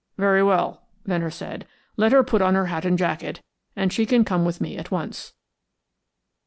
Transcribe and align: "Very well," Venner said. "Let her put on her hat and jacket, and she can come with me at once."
"Very 0.17 0.41
well," 0.41 0.81
Venner 1.05 1.29
said. 1.29 1.67
"Let 1.95 2.11
her 2.11 2.23
put 2.23 2.41
on 2.41 2.55
her 2.55 2.65
hat 2.65 2.85
and 2.85 2.97
jacket, 2.97 3.43
and 3.75 3.93
she 3.93 4.07
can 4.07 4.25
come 4.25 4.45
with 4.45 4.59
me 4.59 4.75
at 4.75 4.89
once." 4.89 5.35